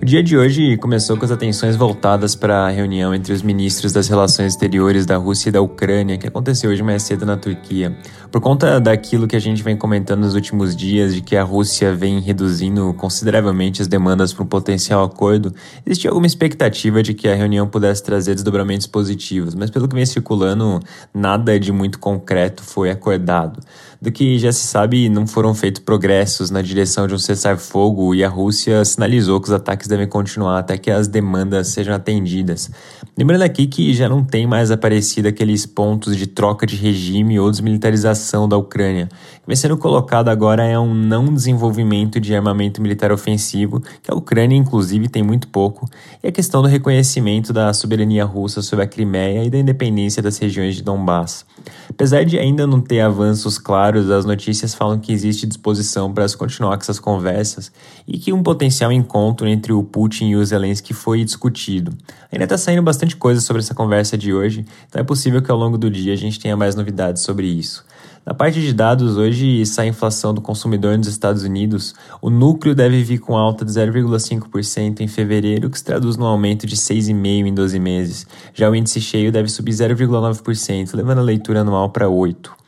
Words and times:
O 0.00 0.04
dia 0.04 0.22
de 0.22 0.36
hoje 0.36 0.76
começou 0.76 1.16
com 1.16 1.24
as 1.24 1.30
atenções 1.30 1.74
voltadas 1.74 2.34
para 2.36 2.66
a 2.66 2.70
reunião 2.70 3.14
entre 3.14 3.32
os 3.32 3.42
ministros 3.42 3.92
das 3.92 4.08
relações 4.08 4.52
exteriores 4.52 5.06
da 5.06 5.16
Rússia 5.16 5.48
e 5.48 5.52
da 5.52 5.62
Ucrânia, 5.62 6.18
que 6.18 6.26
aconteceu 6.26 6.70
hoje 6.70 6.82
mais 6.82 7.02
cedo 7.02 7.24
na 7.24 7.36
Turquia. 7.36 7.96
Por 8.30 8.40
conta 8.40 8.78
daquilo 8.78 9.26
que 9.26 9.34
a 9.34 9.40
gente 9.40 9.62
vem 9.62 9.74
comentando 9.74 10.20
nos 10.20 10.34
últimos 10.34 10.76
dias, 10.76 11.14
de 11.14 11.22
que 11.22 11.34
a 11.34 11.42
Rússia 11.42 11.94
vem 11.94 12.20
reduzindo 12.20 12.92
consideravelmente 12.94 13.80
as 13.80 13.88
demandas 13.88 14.34
para 14.34 14.44
um 14.44 14.46
potencial 14.46 15.02
acordo, 15.02 15.54
existia 15.86 16.10
alguma 16.10 16.26
expectativa 16.26 17.02
de 17.02 17.14
que 17.14 17.26
a 17.26 17.34
reunião 17.34 17.66
pudesse 17.66 18.02
trazer 18.02 18.34
desdobramentos 18.34 18.86
positivos, 18.86 19.54
mas 19.54 19.70
pelo 19.70 19.88
que 19.88 19.94
vem 19.94 20.04
circulando, 20.04 20.78
nada 21.14 21.58
de 21.58 21.72
muito 21.72 21.98
concreto 21.98 22.62
foi 22.62 22.90
acordado. 22.90 23.60
Do 24.00 24.12
que 24.12 24.38
já 24.38 24.52
se 24.52 24.66
sabe, 24.66 25.08
não 25.08 25.26
foram 25.26 25.54
feitos 25.54 25.80
progressos 25.82 26.50
na 26.50 26.60
direção 26.60 27.06
de 27.06 27.14
um 27.14 27.18
cessar-fogo 27.18 28.14
e 28.14 28.22
a 28.22 28.28
Rússia 28.28 28.84
sinalizou 28.84 29.40
que 29.40 29.48
os 29.48 29.54
ataques 29.54 29.85
ataques 29.86 29.88
devem 29.88 30.06
continuar 30.06 30.58
até 30.58 30.76
que 30.76 30.90
as 30.90 31.08
demandas 31.08 31.68
sejam 31.68 31.94
atendidas. 31.94 32.70
Lembrando 33.16 33.42
aqui 33.42 33.66
que 33.66 33.94
já 33.94 34.08
não 34.08 34.22
tem 34.22 34.46
mais 34.46 34.70
aparecido 34.70 35.28
aqueles 35.28 35.64
pontos 35.64 36.16
de 36.16 36.26
troca 36.26 36.66
de 36.66 36.76
regime 36.76 37.38
ou 37.38 37.50
desmilitarização 37.50 38.48
da 38.48 38.56
Ucrânia. 38.56 39.04
O 39.04 39.40
que 39.40 39.46
vem 39.46 39.56
sendo 39.56 39.76
colocado 39.78 40.28
agora 40.28 40.64
é 40.64 40.78
um 40.78 40.92
não 40.92 41.32
desenvolvimento 41.32 42.20
de 42.20 42.34
armamento 42.34 42.82
militar 42.82 43.12
ofensivo, 43.12 43.80
que 44.02 44.10
a 44.10 44.14
Ucrânia, 44.14 44.56
inclusive, 44.56 45.08
tem 45.08 45.22
muito 45.22 45.48
pouco, 45.48 45.88
e 46.22 46.28
a 46.28 46.32
questão 46.32 46.60
do 46.60 46.68
reconhecimento 46.68 47.52
da 47.52 47.72
soberania 47.72 48.24
russa 48.24 48.60
sobre 48.60 48.84
a 48.84 48.88
Crimeia 48.88 49.44
e 49.44 49.50
da 49.50 49.58
independência 49.58 50.22
das 50.22 50.38
regiões 50.38 50.74
de 50.74 50.82
Donbass. 50.82 51.46
Apesar 51.88 52.24
de 52.24 52.38
ainda 52.38 52.66
não 52.66 52.80
ter 52.80 53.00
avanços 53.00 53.58
claros, 53.58 54.10
as 54.10 54.24
notícias 54.24 54.74
falam 54.74 54.98
que 54.98 55.12
existe 55.12 55.46
disposição 55.46 56.12
para 56.12 56.26
continuar 56.36 56.76
com 56.76 56.82
essas 56.82 56.98
conversas 56.98 57.72
e 58.06 58.18
que 58.18 58.32
um 58.32 58.42
potencial 58.42 58.92
encontro 58.92 59.46
entre 59.46 59.72
o 59.76 59.84
Putin 59.84 60.30
e 60.30 60.36
o 60.36 60.44
Zelensky 60.44 60.92
foi 60.92 61.24
discutido. 61.24 61.92
Ainda 62.32 62.44
está 62.44 62.58
saindo 62.58 62.82
bastante 62.82 63.14
coisa 63.16 63.40
sobre 63.40 63.60
essa 63.60 63.74
conversa 63.74 64.18
de 64.18 64.32
hoje, 64.32 64.64
então 64.88 65.00
é 65.00 65.04
possível 65.04 65.40
que 65.40 65.50
ao 65.50 65.56
longo 65.56 65.78
do 65.78 65.88
dia 65.88 66.12
a 66.12 66.16
gente 66.16 66.40
tenha 66.40 66.56
mais 66.56 66.74
novidades 66.74 67.22
sobre 67.22 67.46
isso. 67.46 67.84
Na 68.26 68.34
parte 68.34 68.60
de 68.60 68.72
dados, 68.72 69.16
hoje 69.16 69.64
sai 69.64 69.86
a 69.86 69.90
inflação 69.90 70.34
do 70.34 70.40
consumidor 70.40 70.98
nos 70.98 71.06
Estados 71.06 71.44
Unidos. 71.44 71.94
O 72.20 72.28
núcleo 72.28 72.74
deve 72.74 73.00
vir 73.04 73.18
com 73.18 73.36
alta 73.36 73.64
de 73.64 73.70
0,5% 73.70 75.00
em 75.00 75.06
fevereiro, 75.06 75.70
que 75.70 75.78
se 75.78 75.84
traduz 75.84 76.16
num 76.16 76.26
aumento 76.26 76.66
de 76.66 76.74
6,5% 76.74 77.46
em 77.46 77.54
12 77.54 77.78
meses. 77.78 78.26
Já 78.52 78.68
o 78.68 78.74
índice 78.74 79.00
cheio 79.00 79.30
deve 79.30 79.48
subir 79.48 79.70
0,9%, 79.70 80.94
levando 80.94 81.18
a 81.18 81.22
leitura 81.22 81.60
anual 81.60 81.90
para 81.90 82.06
8%. 82.06 82.65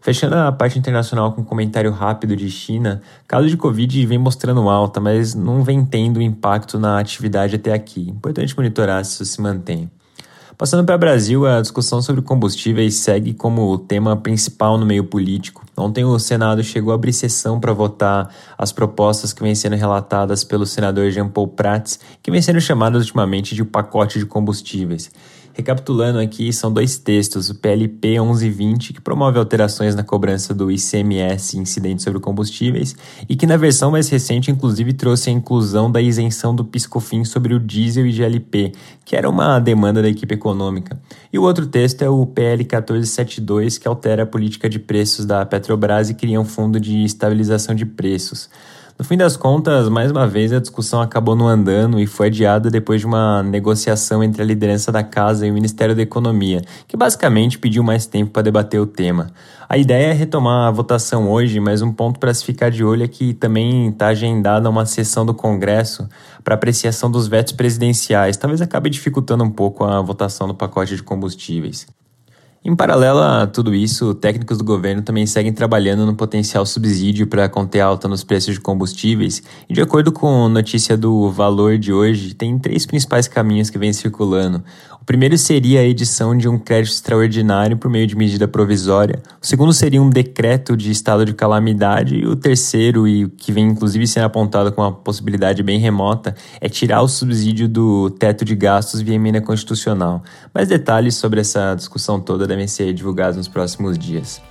Fechando 0.00 0.36
a 0.36 0.52
parte 0.52 0.78
internacional 0.78 1.32
com 1.32 1.40
um 1.40 1.44
comentário 1.44 1.90
rápido 1.90 2.36
de 2.36 2.48
China, 2.50 3.02
caso 3.26 3.48
de 3.48 3.56
Covid 3.56 4.06
vem 4.06 4.18
mostrando 4.18 4.68
alta, 4.68 5.00
mas 5.00 5.34
não 5.34 5.62
vem 5.62 5.84
tendo 5.84 6.22
impacto 6.22 6.78
na 6.78 6.98
atividade 6.98 7.56
até 7.56 7.72
aqui. 7.72 8.08
Importante 8.08 8.56
monitorar 8.56 9.04
se 9.04 9.14
isso 9.14 9.24
se 9.24 9.40
mantém. 9.40 9.90
Passando 10.58 10.84
para 10.84 10.96
o 10.96 10.98
Brasil, 10.98 11.46
a 11.46 11.60
discussão 11.60 12.02
sobre 12.02 12.20
combustíveis 12.20 12.96
segue 12.96 13.32
como 13.32 13.70
o 13.70 13.78
tema 13.78 14.16
principal 14.16 14.76
no 14.76 14.84
meio 14.84 15.04
político. 15.04 15.64
Ontem 15.76 16.04
o 16.04 16.18
Senado 16.18 16.64
chegou 16.64 16.90
a 16.90 16.96
abrir 16.96 17.12
sessão 17.12 17.60
para 17.60 17.72
votar 17.72 18.34
as 18.58 18.72
propostas 18.72 19.32
que 19.32 19.40
vêm 19.40 19.54
sendo 19.54 19.76
relatadas 19.76 20.42
pelo 20.42 20.66
senador 20.66 21.12
Jean 21.12 21.28
Paul 21.28 21.46
Prats, 21.46 22.00
que 22.20 22.32
vem 22.32 22.42
sendo 22.42 22.60
chamadas 22.60 23.02
ultimamente 23.02 23.54
de 23.54 23.64
pacote 23.64 24.18
de 24.18 24.26
combustíveis. 24.26 25.12
Recapitulando 25.58 26.20
aqui, 26.20 26.52
são 26.52 26.72
dois 26.72 26.98
textos, 26.98 27.50
o 27.50 27.54
PLP 27.56 28.10
1120, 28.10 28.92
que 28.92 29.00
promove 29.00 29.40
alterações 29.40 29.92
na 29.92 30.04
cobrança 30.04 30.54
do 30.54 30.70
ICMS 30.70 31.58
incidente 31.58 32.00
sobre 32.00 32.20
combustíveis, 32.20 32.94
e 33.28 33.34
que 33.34 33.44
na 33.44 33.56
versão 33.56 33.90
mais 33.90 34.08
recente, 34.08 34.52
inclusive, 34.52 34.92
trouxe 34.92 35.30
a 35.30 35.32
inclusão 35.32 35.90
da 35.90 36.00
isenção 36.00 36.54
do 36.54 36.64
piscofim 36.64 37.24
sobre 37.24 37.54
o 37.54 37.58
diesel 37.58 38.06
e 38.06 38.12
GLP, 38.12 38.70
que 39.04 39.16
era 39.16 39.28
uma 39.28 39.58
demanda 39.58 40.00
da 40.00 40.08
equipe 40.08 40.32
econômica. 40.32 40.96
E 41.32 41.40
o 41.40 41.42
outro 41.42 41.66
texto 41.66 42.02
é 42.02 42.08
o 42.08 42.24
PL 42.24 42.62
1472, 42.62 43.78
que 43.78 43.88
altera 43.88 44.22
a 44.22 44.26
política 44.26 44.68
de 44.68 44.78
preços 44.78 45.26
da 45.26 45.44
Petrobras 45.44 46.08
e 46.08 46.14
cria 46.14 46.40
um 46.40 46.44
fundo 46.44 46.78
de 46.78 47.02
estabilização 47.02 47.74
de 47.74 47.84
preços. 47.84 48.48
No 48.98 49.04
fim 49.04 49.16
das 49.16 49.36
contas, 49.36 49.88
mais 49.88 50.10
uma 50.10 50.26
vez 50.26 50.52
a 50.52 50.58
discussão 50.58 51.00
acabou 51.00 51.36
não 51.36 51.46
andando 51.46 52.00
e 52.00 52.06
foi 52.06 52.26
adiada 52.26 52.68
depois 52.68 53.00
de 53.00 53.06
uma 53.06 53.44
negociação 53.44 54.24
entre 54.24 54.42
a 54.42 54.44
liderança 54.44 54.90
da 54.90 55.04
casa 55.04 55.46
e 55.46 55.50
o 55.52 55.54
Ministério 55.54 55.94
da 55.94 56.02
Economia, 56.02 56.62
que 56.88 56.96
basicamente 56.96 57.60
pediu 57.60 57.84
mais 57.84 58.06
tempo 58.06 58.32
para 58.32 58.42
debater 58.42 58.80
o 58.80 58.86
tema. 58.86 59.30
A 59.68 59.78
ideia 59.78 60.08
é 60.08 60.12
retomar 60.12 60.66
a 60.66 60.72
votação 60.72 61.30
hoje, 61.30 61.60
mas 61.60 61.80
um 61.80 61.92
ponto 61.92 62.18
para 62.18 62.34
se 62.34 62.44
ficar 62.44 62.72
de 62.72 62.82
olho 62.82 63.04
é 63.04 63.08
que 63.08 63.32
também 63.32 63.90
está 63.90 64.08
agendada 64.08 64.68
uma 64.68 64.84
sessão 64.84 65.24
do 65.24 65.32
Congresso 65.32 66.08
para 66.42 66.56
apreciação 66.56 67.08
dos 67.08 67.28
vetos 67.28 67.52
presidenciais. 67.52 68.36
Talvez 68.36 68.60
acabe 68.60 68.90
dificultando 68.90 69.44
um 69.44 69.50
pouco 69.50 69.84
a 69.84 70.00
votação 70.00 70.48
do 70.48 70.56
pacote 70.56 70.96
de 70.96 71.04
combustíveis. 71.04 71.86
Em 72.68 72.76
paralelo 72.76 73.20
a 73.20 73.46
tudo 73.46 73.74
isso, 73.74 74.12
técnicos 74.12 74.58
do 74.58 74.64
governo 74.64 75.00
também 75.00 75.24
seguem 75.24 75.50
trabalhando 75.54 76.04
no 76.04 76.14
potencial 76.14 76.66
subsídio 76.66 77.26
para 77.26 77.48
conter 77.48 77.80
alta 77.80 78.06
nos 78.06 78.22
preços 78.22 78.56
de 78.56 78.60
combustíveis, 78.60 79.42
e 79.70 79.72
de 79.72 79.80
acordo 79.80 80.12
com 80.12 80.50
notícia 80.50 80.94
do 80.94 81.30
Valor 81.30 81.78
de 81.78 81.94
hoje, 81.94 82.34
tem 82.34 82.58
três 82.58 82.84
principais 82.84 83.26
caminhos 83.26 83.70
que 83.70 83.78
vêm 83.78 83.90
circulando. 83.90 84.62
Primeiro 85.08 85.38
seria 85.38 85.80
a 85.80 85.84
edição 85.84 86.36
de 86.36 86.46
um 86.50 86.58
crédito 86.58 86.92
extraordinário 86.92 87.78
por 87.78 87.90
meio 87.90 88.06
de 88.06 88.14
medida 88.14 88.46
provisória, 88.46 89.22
o 89.42 89.46
segundo 89.46 89.72
seria 89.72 90.02
um 90.02 90.10
decreto 90.10 90.76
de 90.76 90.90
estado 90.90 91.24
de 91.24 91.32
calamidade, 91.32 92.16
e 92.16 92.26
o 92.26 92.36
terceiro, 92.36 93.08
e 93.08 93.26
que 93.26 93.50
vem 93.50 93.68
inclusive 93.68 94.06
sendo 94.06 94.24
apontado 94.24 94.70
com 94.70 94.82
uma 94.82 94.92
possibilidade 94.92 95.62
bem 95.62 95.78
remota, 95.78 96.34
é 96.60 96.68
tirar 96.68 97.00
o 97.00 97.08
subsídio 97.08 97.66
do 97.66 98.10
teto 98.10 98.44
de 98.44 98.54
gastos 98.54 99.00
via 99.00 99.14
emenda 99.14 99.40
constitucional. 99.40 100.22
Mais 100.54 100.68
detalhes 100.68 101.14
sobre 101.14 101.40
essa 101.40 101.74
discussão 101.74 102.20
toda 102.20 102.46
devem 102.46 102.66
ser 102.66 102.92
divulgados 102.92 103.38
nos 103.38 103.48
próximos 103.48 103.98
dias. 103.98 104.42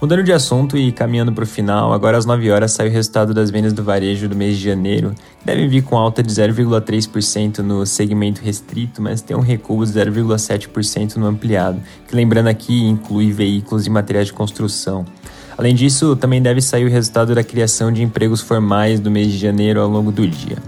Mudando 0.00 0.22
de 0.22 0.32
assunto 0.32 0.76
e 0.76 0.92
caminhando 0.92 1.32
para 1.32 1.44
o 1.44 1.46
final, 1.46 1.90
agora 1.90 2.18
às 2.18 2.26
9 2.26 2.50
horas 2.50 2.72
sai 2.72 2.88
o 2.88 2.90
resultado 2.90 3.32
das 3.32 3.50
vendas 3.50 3.72
do 3.72 3.82
varejo 3.82 4.28
do 4.28 4.36
mês 4.36 4.58
de 4.58 4.64
janeiro, 4.64 5.14
devem 5.42 5.66
vir 5.66 5.82
com 5.82 5.96
alta 5.96 6.22
de 6.22 6.30
0,3% 6.30 7.60
no 7.60 7.86
segmento 7.86 8.42
restrito, 8.42 9.00
mas 9.00 9.22
tem 9.22 9.34
um 9.34 9.40
recuo 9.40 9.86
de 9.86 9.92
0,7% 9.92 11.16
no 11.16 11.26
ampliado, 11.26 11.80
que 12.06 12.14
lembrando 12.14 12.48
aqui 12.48 12.84
inclui 12.84 13.32
veículos 13.32 13.86
e 13.86 13.90
materiais 13.90 14.26
de 14.26 14.34
construção. 14.34 15.06
Além 15.56 15.74
disso, 15.74 16.14
também 16.14 16.42
deve 16.42 16.60
sair 16.60 16.84
o 16.84 16.90
resultado 16.90 17.34
da 17.34 17.42
criação 17.42 17.90
de 17.90 18.02
empregos 18.02 18.42
formais 18.42 19.00
do 19.00 19.10
mês 19.10 19.32
de 19.32 19.38
janeiro 19.38 19.80
ao 19.80 19.88
longo 19.88 20.12
do 20.12 20.28
dia. 20.28 20.58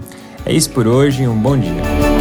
É 0.43 0.51
isso 0.51 0.71
por 0.71 0.87
hoje, 0.87 1.27
um 1.27 1.39
bom 1.39 1.55
dia. 1.55 2.18